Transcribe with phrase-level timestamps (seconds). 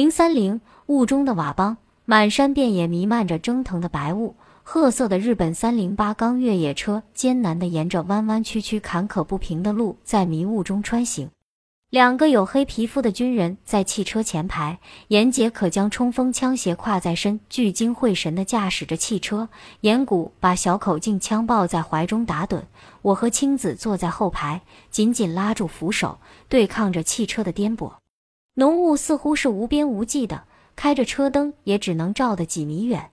[0.00, 1.76] 零三零雾中的佤邦，
[2.06, 4.34] 满山遍野弥漫着蒸腾的白雾。
[4.62, 11.28] 褐色的日本三零八钢越野车艰难地沿着弯弯曲曲、坎坷不平的路在迷雾中穿行。
[11.90, 14.78] 两个黝黑皮肤的军人在汽车前排，
[15.08, 19.50] 严杰可将冲锋枪斜挎在身，聚精会神地驾驶着汽车。
[19.82, 22.62] 严谷把小口径枪抱在怀中打盹。
[23.02, 27.92] 我和青子坐在后排，紧紧拉住扶手，对抗着汽车的颠簸。
[28.54, 30.44] 浓雾似乎是无边无际的，
[30.76, 33.12] 开着车灯也只能照得几米远。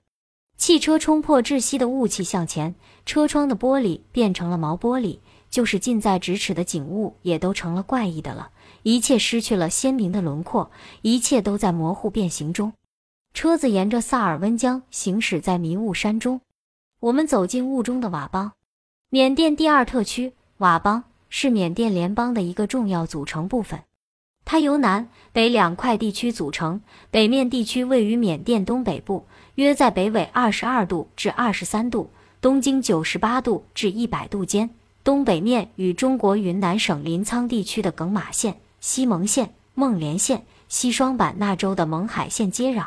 [0.58, 2.73] 汽车冲破窒息的雾气向前，
[3.05, 5.20] 车窗的玻璃变成了毛玻璃，
[5.50, 8.50] 就是近在咫尺的景物也都成了怪异的了。
[8.82, 10.72] 一切失去了鲜明的轮廓，
[11.04, 12.74] 一切都在模糊变形中。
[13.34, 16.41] 车子沿着萨尔温江行驶在迷雾山中，
[16.99, 18.54] 我们走进雾中的佤邦，
[19.10, 20.34] 缅甸第二特区。
[20.58, 23.84] 佤邦是缅甸联邦的一个重要组成部分。
[24.50, 26.80] 它由南北两块地区组成，
[27.12, 34.70] 北面地区位于缅甸东北部，约在北纬二十二度至二十三度，东经九十八度至一百度间。
[35.04, 42.86] 东北面与中国云南省临沧地区的耿马县、西蒙县、孟连县、西双版纳州的勐海县接壤，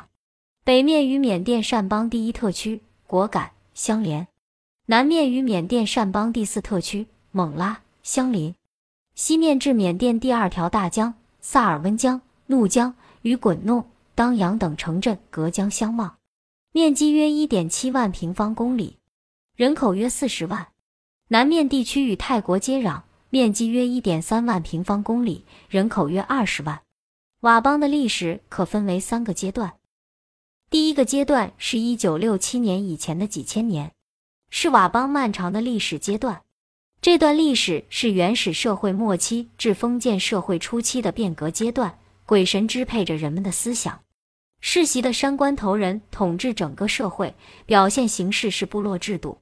[0.64, 4.26] 北面与缅甸善邦第一特区果敢相连，
[4.86, 8.54] 南面与缅甸善邦第四特区勐拉相邻，
[9.14, 11.12] 西面至缅甸第二条大江。
[11.40, 16.18] 萨尔温江、怒江与滚弄、当阳等城镇隔江相望，
[16.72, 18.98] 面积约一点七万平方公里，
[19.56, 20.68] 人口约四十万。
[21.28, 26.82] 南面地区与泰国接壤，面积约一点三万平方公里，人口约二十万。
[27.40, 29.74] 佤邦的历史可分为三个阶段，
[30.68, 33.92] 第一个阶段是一九六七年以前的几千年，
[34.50, 36.42] 是佤邦漫长的历史阶段。
[37.02, 44.00] 这段历史是原始社会末期至封建社会初期的变革阶段，鬼神支配着人们的思想，
[44.60, 47.34] 世袭的山关头人统治整个社会，
[47.64, 49.38] 表现形式是部落制度。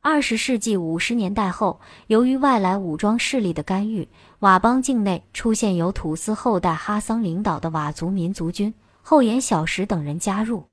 [0.00, 4.06] 二十世纪五十年代后，由于外来武装势力的干预，
[4.38, 10.66] 佤邦境内出现由土司后代哈桑领导的佤族民族军，后延小石等人加入。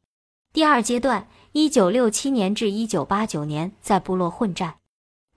[0.54, 4.76] 第二阶段，一九六七年至一九八九年，在部落混战。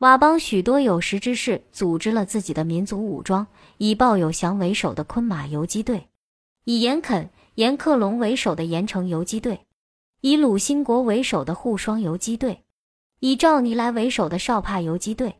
[0.02, 3.46] 佤邦许多有识之士组织了自己的民族武装，
[3.78, 6.08] 以鲍有祥为首的昆马游击队，
[6.64, 9.60] 以严肯、严克隆为首的盐城游击队，
[10.20, 12.64] 以鲁兴国为首的护双游击队，
[13.20, 15.36] 以赵尼来为首的少帕游击队。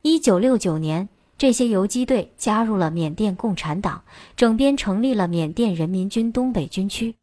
[0.00, 4.02] 一九六九年，这些游击队加入了缅甸共产党，
[4.34, 7.14] 整编成立了缅甸人民军东北军区。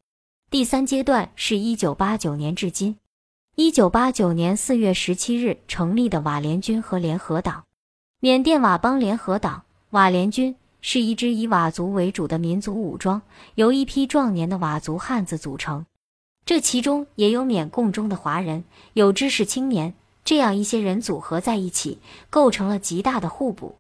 [0.52, 2.96] 第三阶段是一九八九年至今。
[3.58, 7.64] 一九八九年四月十七日成立的佤联军和联合党，
[8.20, 13.22] 缅甸佤邦联合党佤联军是一支以佤族为主的民族武装，
[13.54, 15.86] 由一批壮年的佤族汉子组成，
[16.46, 19.94] 这其中也有缅共中的华人，有知识青年，
[20.26, 22.00] 这样一些人组合在一起，
[22.30, 23.78] 构成了极大的互补。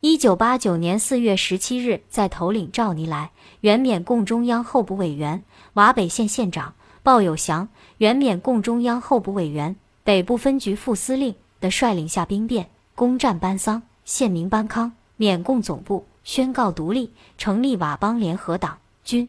[0.00, 5.44] 一九八九年四月十七日，在头领赵尼来，原缅共中央候补委员，
[5.74, 6.72] 佤北县县长。
[7.02, 7.68] 鲍有祥，
[7.98, 9.74] 原缅共中央候补委员、
[10.04, 19.28] 北部分局副司令的率领下兵变，攻占班桑，县名班康，缅共总部宣告独立，成立佤邦联合党军。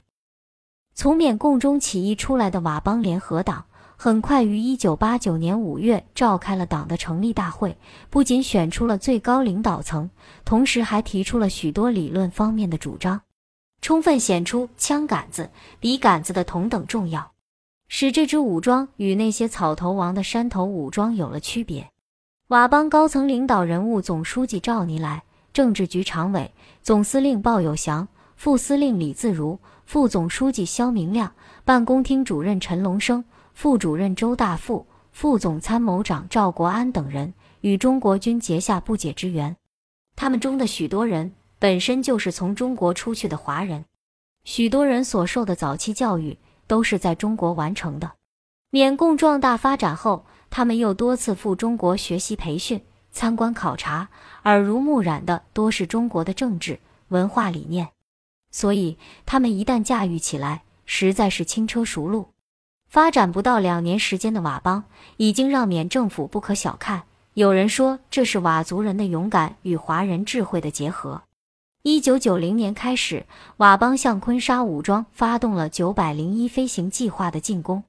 [0.93, 3.63] 从缅共中起义出来的佤邦联合党，
[3.95, 7.77] 很快于一九八九年五月召开了党的成立大会，
[8.09, 10.09] 不仅选出了最高领导层，
[10.43, 13.21] 同时还提出了许多理论方面的主张，
[13.81, 15.49] 充分显出枪杆子、
[15.79, 17.30] 笔杆子的同等重要。
[17.94, 21.91] 使这支武装与那些草头王的山头武装有了区别。
[22.47, 28.07] 佤邦高层领导人物总书记赵尼来、政治局常委、总司令鲍有祥、
[28.38, 31.34] 副司令李自如、副总书记肖明亮、
[31.66, 39.58] 办公厅主任陈龙生、副主任周大富、副总参谋长赵国安等人与中国军结下不解之缘。
[40.16, 43.84] 他们中的许多人本身就是从中国出去的华人，
[44.46, 46.38] 许多人所受的早期教育。
[46.71, 48.13] 都是在中国完成的。
[48.69, 52.81] 缅共壮大发展后，他们又多次赴中国学习培训、
[53.11, 54.07] 参观考察，
[54.46, 56.79] 耳濡目染的多是中国的政治
[57.09, 57.90] 文化理念，
[58.51, 62.29] 所以他们一旦驾驭起来，实在是轻车熟路。
[62.87, 64.85] 发展不到两年时间的佤邦，
[65.17, 67.03] 已经让缅政府不可小看。
[67.34, 71.23] 有人说，这是佤族人的勇敢与华人智慧的结合。
[71.83, 73.25] 一九九零年开始，
[73.57, 77.83] 佤邦向昆沙武装发动了九百零一飞行计划的进攻。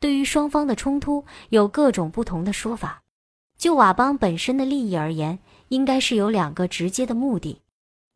[0.00, 3.02] 对于双方的冲突，有各种不同的说法。
[3.56, 5.38] 就佤邦本身的利益而言，
[5.68, 7.62] 应该是有两个直接的目的：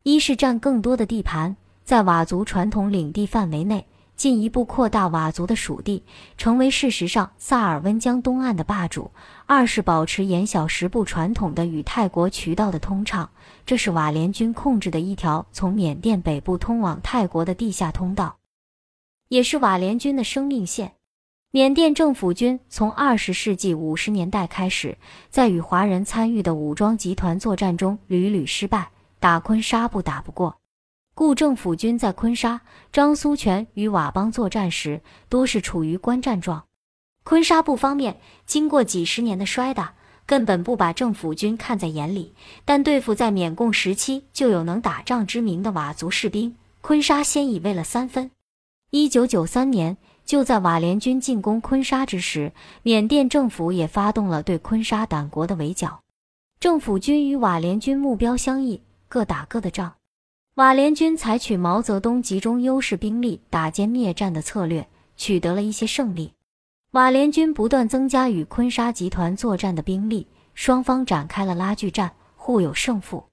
[0.03, 1.55] 一是占更多的地盘，
[1.85, 6.03] 在佤族传统领地范围内进一步扩大佤族的属地，
[6.37, 9.11] 成为事实上萨尔温江东岸的霸主；
[9.45, 13.29] 二是保持沿小时部传统的与泰国渠道的通畅，
[13.65, 18.37] 这是瓦联军控制的一条从缅甸北部通往泰国的地下通道，
[19.29, 20.93] 也是瓦联军的生命线。
[21.51, 24.97] 缅甸政府军从二十世纪五十年代开始，
[25.29, 28.89] 在与华人参与的武装集团作战中屡屡失败，
[29.19, 30.55] 打昆沙布打不过。
[31.15, 32.61] 故政府军在昆沙、
[32.91, 36.63] 张苏权与佤邦作战时，多是处于观战状。
[37.23, 39.93] 昆沙布方面经过几十年的摔打，
[40.25, 42.33] 根本不把政府军看在眼里。
[42.65, 48.31] 但对付在缅共时期就有能打仗之名的佤族士兵，昆沙先已为了三分。
[48.89, 52.51] 一九九三年，就在佤联军进攻昆沙之时，
[52.81, 56.01] 缅甸政府也发动了对昆沙党国的围剿。
[56.59, 59.93] 政府军与佤联军目标相异，各打各的仗。
[60.55, 66.31] 瓦联军采取毛泽东集中优势兵力打歼灭战的策略，取得了一些胜利。
[66.91, 73.23] 瓦联军不断增加与昆沙集团作战的兵力，双方展开了拉锯战，互有胜负。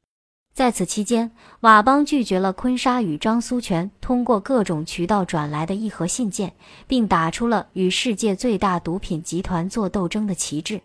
[0.54, 1.30] 在此期间，
[1.60, 6.54] 佤邦拒绝了昆沙与张苏权通过各种渠道转来的议和信件，
[6.86, 10.80] 并打出了与世界最大毒品集团作斗争的旗帜。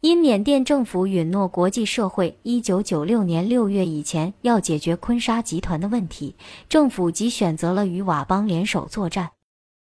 [0.00, 6.36] 因缅甸政府允诺国际社会，一九九六年六月以前要解决昆沙集团的问题，
[6.68, 9.30] 政府即选择了与佤邦联手作战，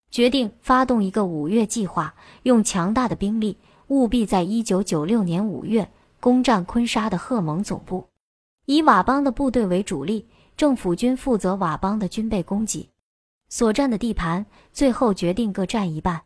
[0.10, 3.60] 决定发动一个五月计划，用强大的兵力，
[3.90, 5.88] 务必在一九九六年五月
[6.20, 8.08] 攻占昆沙的赫蒙总部，
[8.66, 10.26] 以佤邦的部队为主力，
[10.56, 12.90] 政府军负责佤邦的军备供给，
[13.50, 16.24] 所占的地盘最后决定各占一半。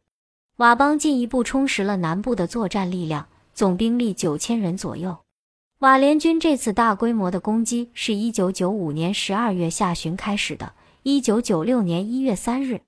[0.58, 3.28] 佤邦进一步充实了南部的作战力量。
[3.62, 5.20] 总兵力九千人左右。
[5.82, 10.74] 瓦联军这次大规模的攻击是一九九五年十二月下旬开始的。
[11.04, 12.82] 一九九六年一月三日，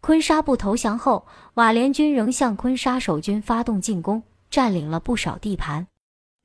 [0.00, 1.24] 昆沙部投降后，
[1.54, 5.86] 瓦联军仍向昆沙守军发动进攻，占领了不少地盘。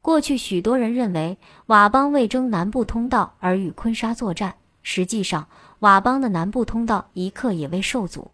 [0.04, 5.48] 过去许多人认为佤邦为争南部通道而与昆沙作战，实际上
[5.80, 8.30] 佤邦的南部通道一刻也未受阻。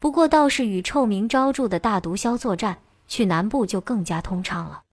[0.00, 2.78] 不过倒是与臭名昭著的大毒枭作战。
[3.10, 4.84] 去南部就更加通畅了。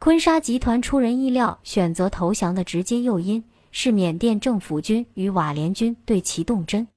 [0.00, 6.88] 昆沙集团出人意料选择投降的直接诱因是缅甸政府军与瓦联军对其动真。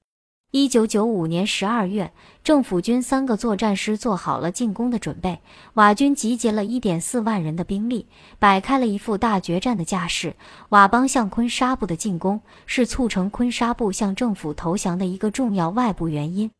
[0.52, 2.12] 一九九五年十二月，
[2.44, 5.40] 政府军三个作战师做好了进攻的准备，
[5.74, 8.06] 瓦军集结了一点四万人的兵力，
[8.38, 10.36] 摆开了一副大决战的架势。
[10.68, 16.50] 佤邦向昆沙部的进攻是促成昆沙部向政府投降的一个重要外部原因。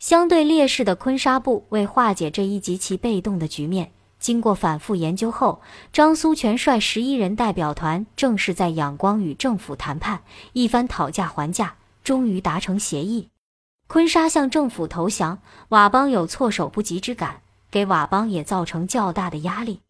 [0.00, 5.60] 相对劣势的昆沙部为化解这一极其被动的局面，经过反复研究后，
[5.92, 10.22] 张苏全率十一人代表团正式在仰光与政府谈判，
[10.54, 13.28] 一番讨价还价，终于达成协议。
[13.88, 15.38] 昆沙向政府投降，
[15.68, 19.80] 佤邦有措手不及之感，给佤邦也造成较大的压力。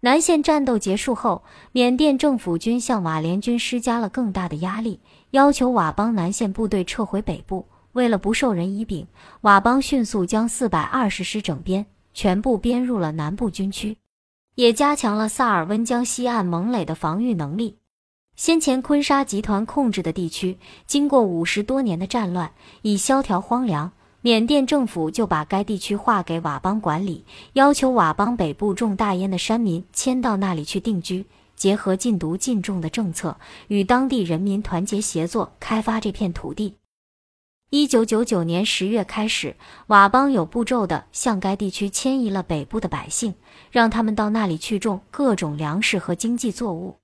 [0.00, 4.98] 南线战斗结束后，缅甸政府军向佤联军施加了更大的压力，
[5.30, 7.66] 要求佤邦南线部队撤回北部。
[7.92, 9.06] 为了不受人以柄，
[9.42, 13.96] 佤邦迅速将四百二十师整编，全部编入了南部军区，
[14.54, 17.76] 也加强了萨尔温江西岸蒙垒的防御能力。
[18.34, 23.92] 先前昆沙集团控制的地区，经过五十多年的战乱，已萧条荒凉。
[24.24, 27.24] 缅甸政府就把该地区划给佤邦管理，
[27.54, 31.26] 要求佤邦北部种大烟的山民迁到那里去定居，
[31.56, 33.36] 结合禁毒禁种的政策，
[33.66, 36.76] 与当地人民团结协作，开发这片土地。
[37.74, 39.56] 一九九九年十月开始，
[39.88, 43.32] 佤邦有步骤地向该地区迁移了北部的百姓，
[43.70, 46.98] 让他们到那里去种各种粮食和经济作物。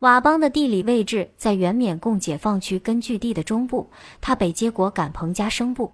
[0.00, 3.90] 佤邦的地理位置在原缅共解放区根据地的中部，
[4.22, 5.92] 它北接果敢彭加生部。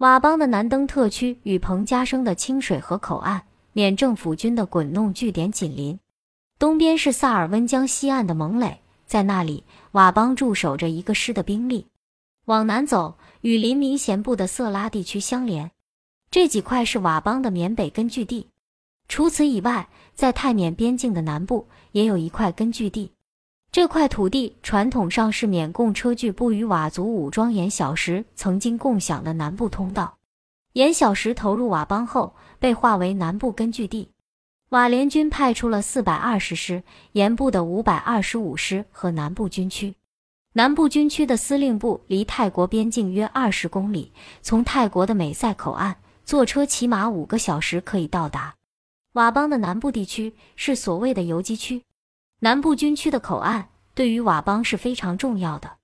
[0.00, 6.00] 佤邦的南登特区与彭加生的清水河口岸、缅政府军的滚弄据点紧邻，
[6.58, 11.86] 东边是萨尔温江西岸的蒙垒，在那里佤邦驻守着一个师的兵力。
[12.46, 13.16] 往南走。
[13.42, 15.72] 与林明贤部的色拉地区相连，
[16.30, 18.46] 这几块是佤邦的缅北根据地。
[19.08, 23.10] 除此以外，在泰缅边境的南部也有一块根据地。
[23.72, 30.18] 这块土地传统上是缅共车距部与佤族武装沿小石曾经共享的南部通道。
[30.74, 34.12] 沿小石投入佤邦后，被划为南部根据地。
[34.70, 39.96] 佤联军派出了四百二十师、沿部的五百二十五师和南部军区。
[40.54, 48.54] 南部军区的司令部离泰国边境约二十公里，从泰国的美塞口岸坐车起码五个小时可以到达。
[49.14, 51.84] 佤邦的南部地区是所谓的游击区，
[52.40, 55.78] 南部军区的口岸对于佤邦是非常重要的。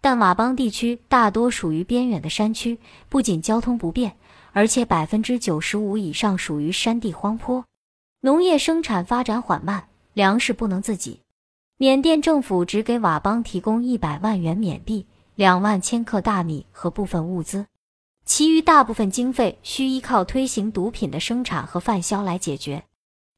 [0.00, 4.16] 但佤邦地区大多属于边远的山区，不仅交通不便，
[4.52, 7.64] 而且百分之九十五以上属于山地荒坡，
[8.22, 11.20] 农业生产发展缓慢，粮食不能自给。
[11.80, 15.06] 缅甸政府只给佤邦提供一百万元缅币、
[15.36, 17.66] 两万千克大米和部分物资，
[18.24, 22.82] 其余大部分经费需依靠推行毒品的生产和贩销来解决。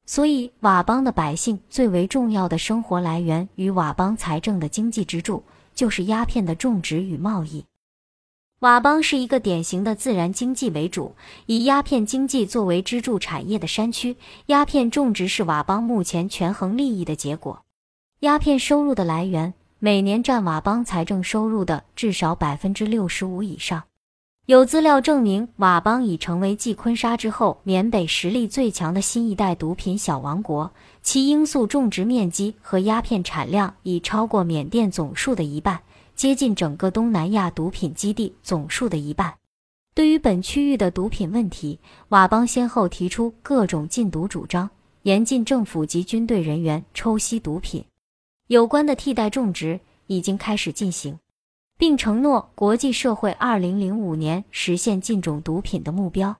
[0.07, 5.45] 所以，佤邦的百姓最为重要的生活来源与佤邦财政的经济支柱，
[5.75, 7.67] 就是鸦片的种植与贸易。
[8.59, 14.17] 佤邦是一个典型的自然经济为主、以鸦片经济作为支柱产业的山区，
[14.47, 17.61] 鸦片种植是佤邦目前权衡利益的结果。
[18.21, 23.83] 鸦片收入的来源每年占佤邦财政收入的至少百分之六十五以上。
[24.45, 30.71] 有资料证明，佤邦已成为继昆沙之后缅北实力最强的新一代毒品小王国。
[31.01, 35.81] 其罂粟种植面积和鸦片产量已超过缅甸总数的一半，
[36.15, 39.33] 接近整个东南亚毒品基地总数的一半。
[39.95, 41.79] 对于本区域的毒品问题，
[42.11, 44.69] 佤邦先后提出各种禁毒主张，
[45.05, 47.83] 严禁政府及军队人员抽吸毒品。
[48.51, 49.79] 有关的替代种植
[50.09, 51.21] 已经开始进行。
[51.79, 56.37] 并承诺国际社会二零零五年实现禁种毒品的目标。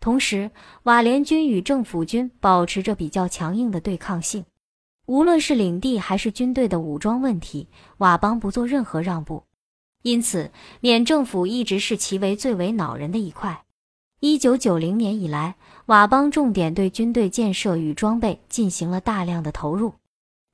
[0.00, 0.50] 同时，
[0.82, 4.44] 瓦联军与政府军保持着比较强硬的对抗性。
[5.06, 7.68] 无论是领地还是军队的武装问题，
[7.98, 9.44] 佤邦不做任何让步。
[10.02, 13.62] 因此，缅政府一直视其为最为恼人的一块。
[14.18, 15.54] 一九九零年以来，
[15.86, 19.94] 佤邦重点对军队建设与装备进行了大量的投入。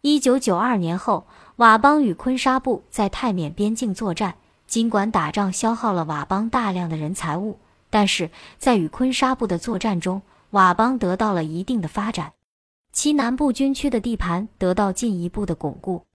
[0.02, 1.26] 一九九二年后，
[1.58, 4.36] 佤邦与昆沙部在泰缅边境作战。
[4.66, 7.58] 尽管打仗消耗了佤邦大量的人财物，
[7.90, 12.32] 但是在与昆沙部的作战中，佤邦得到了一定的发展，
[12.92, 16.06] 其南部军区的地盘得到进一步的巩固。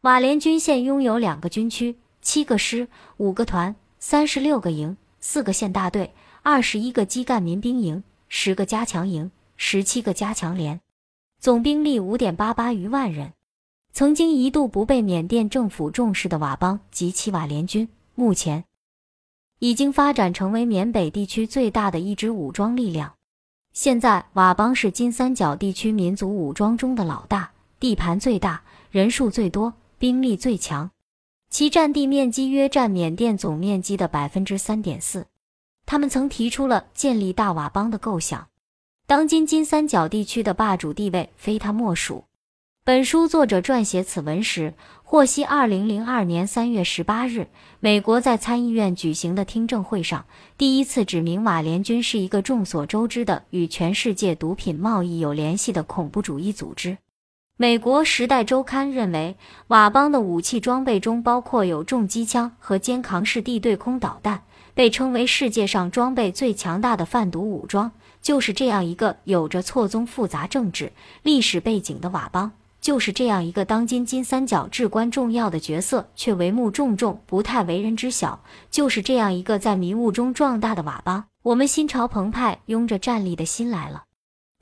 [0.00, 10.80] 佤联军现拥有两个军区、七个师、五个团、三十六个营、四个县大队、二十一个基干民兵营、十个加强营、十七个加强连。
[11.40, 13.32] 总兵力五点八八余万人，
[13.92, 18.64] 曾经一度不被缅甸政府重视的佤邦及其佤联军，目前
[19.60, 23.14] 已经发展成为缅北地区最大的一支武装力量。
[23.72, 30.90] 现在，佤邦是金三角地区民族武装中的老大，地盘最大，人数最多，兵力最强，
[31.50, 35.26] 其占地面积约占缅甸总面积的百分之三点四。
[35.86, 38.48] 他们曾提出了建立大佤邦的构想。
[39.08, 42.24] 当今金三角地区的霸主地位非他莫属。
[42.84, 47.46] 本书作者撰写此文时，获悉二零零二年三月十八日，
[47.80, 50.26] 美国在参议院举行的听证会上，
[50.58, 56.98] 第一次指明马联军是一个众所周知的与全世界毒品贸易有联系的恐怖主义组织。
[57.60, 59.36] 美国《时代周刊》认为，
[59.66, 67.90] 佤邦的武器装备中包括有重机枪和肩扛式地对空导弹，被称为世界上装备最强大的贩毒武装。
[68.22, 70.92] 就是这样一个有着错综复杂政治
[71.24, 78.40] 历史背景的佤邦，就是这样一个当今金三角至关重要的角色却帷幕重重，不太为人知晓。
[78.70, 84.04] 就是这样一个在迷雾中壮大的佤邦，我们心潮澎湃，拥着战栗的心来了。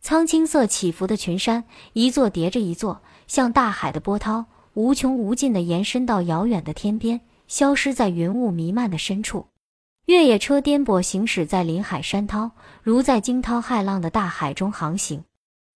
[0.06, 4.44] 苍青色起伏的群山，一座叠着一座，像大海的波涛，
[4.74, 9.48] 无穷无尽地延伸到遥远的天边，消失在云雾弥漫的深处。
[10.04, 12.52] 越野车颠簸行驶在林海山涛，
[12.84, 15.24] 如在惊涛骇浪的大海中航行。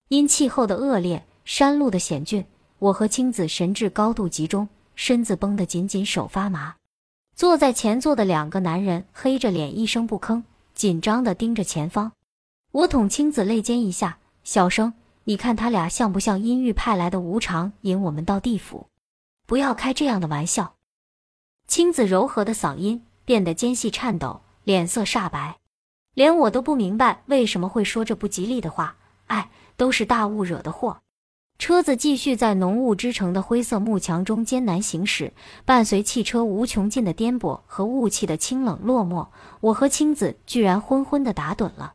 [0.06, 2.44] 因气候的恶劣，山路的险峻，
[2.78, 6.76] 我和青子神志高度集中，身子绷得紧紧，手发麻。
[7.34, 12.12] 坐在前座的两个男人黑着脸，一声不吭，紧张地盯着前方。
[12.72, 14.94] 我捅青子肋间一下，小声
[15.24, 18.86] ：“你看他俩像不像阴狱派来的无常，引我们到地府？
[19.46, 20.74] 不要开这样的玩笑。”
[21.66, 23.02] 青子柔和的嗓音。
[23.22, 25.58] 变得尖细颤抖，脸色煞白，
[26.14, 28.96] 连我都不明白为什么会说这不吉利的话。
[29.26, 30.98] 哎，都是大雾惹的祸。
[31.56, 35.32] 车子继续在浓雾之城的灰色幕墙中艰难行驶，
[35.64, 39.28] 伴随汽车无穷尽的颠簸和雾气的清冷落寞，
[39.60, 41.94] 我和青子居然昏昏的打盹了。